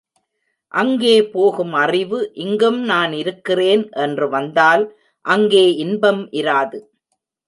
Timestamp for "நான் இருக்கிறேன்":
2.83-3.83